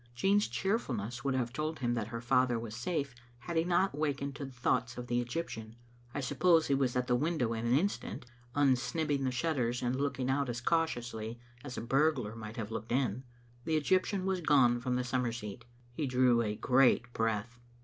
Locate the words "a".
11.77-11.81, 16.41-16.55